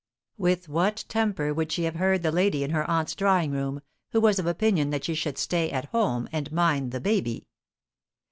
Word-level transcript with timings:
With 0.39 0.67
what 0.67 1.05
temper 1.09 1.53
would 1.53 1.71
she 1.71 1.83
have 1.83 1.93
heard 1.97 2.23
the 2.23 2.31
lady 2.31 2.63
in 2.63 2.71
her 2.71 2.89
aunt's 2.89 3.13
drawing 3.13 3.51
room, 3.51 3.81
who 4.13 4.19
was 4.19 4.39
of 4.39 4.47
opinion 4.47 4.89
that 4.89 5.03
she 5.03 5.13
should 5.13 5.37
"stay 5.37 5.69
at 5.69 5.89
home 5.89 6.27
and 6.33 6.51
mind 6.51 6.91
the 6.91 6.99
baby"? 6.99 7.45